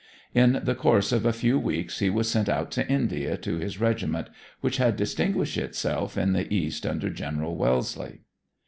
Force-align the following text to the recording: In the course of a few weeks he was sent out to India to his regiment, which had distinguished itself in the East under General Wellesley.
In 0.33 0.61
the 0.63 0.73
course 0.73 1.11
of 1.11 1.27
a 1.27 1.31
few 1.31 1.59
weeks 1.59 1.99
he 1.99 2.09
was 2.09 2.27
sent 2.27 2.49
out 2.49 2.71
to 2.71 2.87
India 2.91 3.37
to 3.37 3.59
his 3.59 3.79
regiment, 3.79 4.31
which 4.59 4.77
had 4.77 4.95
distinguished 4.95 5.57
itself 5.57 6.17
in 6.17 6.33
the 6.33 6.51
East 6.51 6.87
under 6.87 7.11
General 7.11 7.55
Wellesley. 7.55 8.21